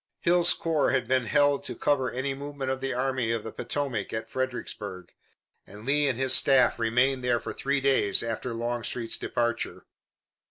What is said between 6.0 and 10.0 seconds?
and his staff remained there for three days after Longstreet's departure.